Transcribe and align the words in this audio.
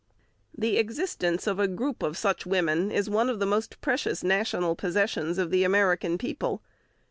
The 0.57 0.77
existence 0.79 1.45
of 1.45 1.59
a 1.59 1.67
group 1.67 2.01
of 2.01 2.17
such 2.17 2.47
women 2.47 2.89
is 2.89 3.07
one 3.07 3.29
of 3.29 3.37
the 3.39 3.45
most 3.45 3.81
precious 3.81 4.23
national 4.23 4.75
possessions 4.75 5.37
of 5.37 5.51
the 5.51 5.63
American 5.63 6.17
people. 6.17 6.63